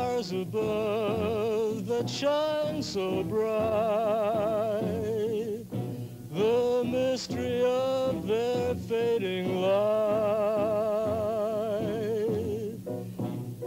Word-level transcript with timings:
stars 0.00 0.32
above 0.32 1.86
that 1.86 2.08
shine 2.08 2.82
so 2.82 3.22
bright. 3.22 3.50
The 6.32 6.82
mystery 6.86 7.62
of 7.64 8.26
their 8.26 8.74
fading 8.74 9.60
light 9.60 10.40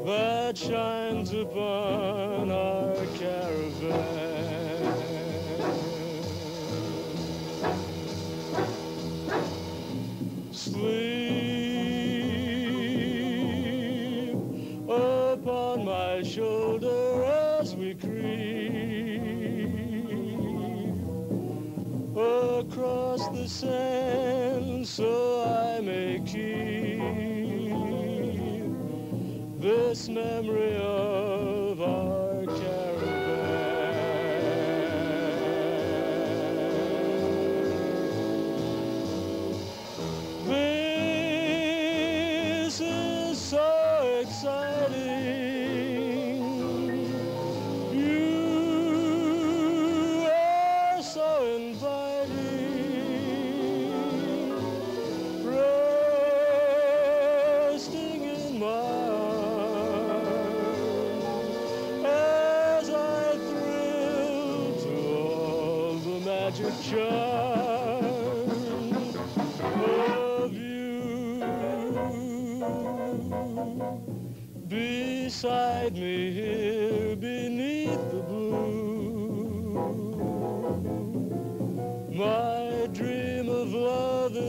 that 0.05 0.57
shines 0.57 1.02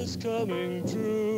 is 0.04 0.16
coming 0.16 0.86
true 0.86 1.33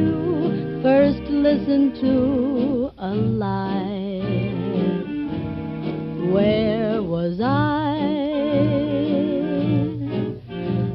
you 0.00 0.80
first 0.82 1.20
listened 1.28 1.94
to 2.00 2.90
a 2.98 3.14
lie. 3.14 4.20
Where 6.32 7.02
was 7.02 7.40
I? 7.40 7.98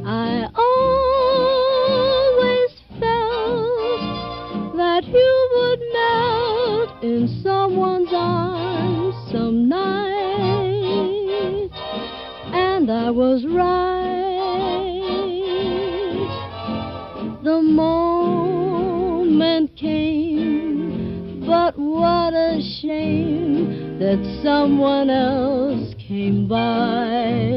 I 0.07 0.47
always 0.69 2.71
felt 3.00 4.01
that 4.77 5.03
you 5.05 5.50
would 5.55 5.81
melt 6.00 6.89
in 7.03 7.27
someone's 7.43 8.13
arms 8.13 9.15
some 9.31 9.67
night, 9.69 11.69
and 12.53 12.91
I 12.91 13.09
was 13.12 13.45
right. 13.45 13.95
That 24.15 24.41
someone 24.43 25.10
else 25.10 25.93
came 26.07 26.48
by. 26.48 27.54